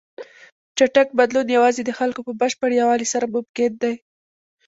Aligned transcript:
چټک 0.77 1.07
بدلون 1.19 1.47
یوازې 1.57 1.81
د 1.85 1.91
خلکو 1.99 2.21
په 2.27 2.33
بشپړ 2.41 2.69
یووالي 2.79 3.07
سره 3.13 3.25
ممکن 3.35 3.71
دی. 3.83 3.93